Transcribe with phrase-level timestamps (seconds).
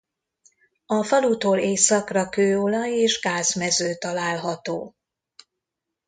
[0.85, 4.95] A falutól északra kőolaj- és gázmező található.